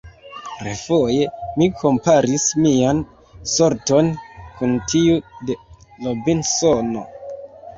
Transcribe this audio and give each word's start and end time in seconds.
Refoje 0.67 1.25
mi 1.59 1.67
komparis 1.81 2.45
mian 2.65 3.01
sorton 3.57 4.09
kun 4.57 4.75
tiu 4.95 5.21
de 5.51 5.59
Robinsono. 6.07 7.07